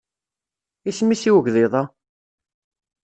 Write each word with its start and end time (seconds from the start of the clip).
Isem-is 0.89 1.23
i 1.29 1.31
ugḍiḍ-a? 1.37 1.83